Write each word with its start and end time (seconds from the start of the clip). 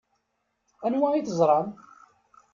Anwa 0.85 1.09
i 1.15 1.21
teẓṛam? 1.27 1.69